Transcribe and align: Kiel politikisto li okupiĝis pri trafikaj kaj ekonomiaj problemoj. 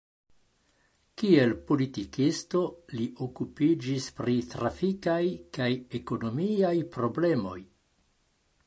Kiel 1.21 1.51
politikisto 1.71 2.61
li 2.95 3.05
okupiĝis 3.27 4.09
pri 4.21 4.39
trafikaj 4.55 5.21
kaj 5.59 5.71
ekonomiaj 6.01 6.75
problemoj. 6.99 7.57